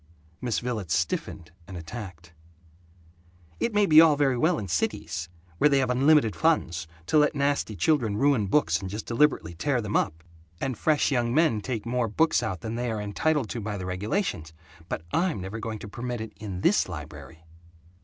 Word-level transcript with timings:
Miss 0.41 0.57
Villets 0.61 0.95
stiffened, 0.97 1.51
and 1.67 1.77
attacked: 1.77 2.33
"It 3.59 3.71
may 3.71 3.85
be 3.85 4.01
all 4.01 4.15
very 4.15 4.35
well 4.35 4.57
in 4.57 4.67
cities, 4.67 5.29
where 5.59 5.69
they 5.69 5.77
have 5.77 5.91
unlimited 5.91 6.35
funds, 6.35 6.87
to 7.05 7.19
let 7.19 7.35
nasty 7.35 7.75
children 7.75 8.17
ruin 8.17 8.47
books 8.47 8.79
and 8.79 8.89
just 8.89 9.05
deliberately 9.05 9.53
tear 9.53 9.79
them 9.79 9.95
up, 9.95 10.23
and 10.59 10.75
fresh 10.75 11.11
young 11.11 11.35
men 11.35 11.61
take 11.61 11.85
more 11.85 12.07
books 12.07 12.41
out 12.41 12.61
than 12.61 12.73
they 12.73 12.89
are 12.89 12.99
entitled 12.99 13.47
to 13.51 13.61
by 13.61 13.77
the 13.77 13.85
regulations, 13.85 14.53
but 14.89 15.03
I'm 15.13 15.39
never 15.39 15.59
going 15.59 15.77
to 15.77 15.87
permit 15.87 16.19
it 16.19 16.33
in 16.37 16.61
this 16.61 16.89
library!" 16.89 17.43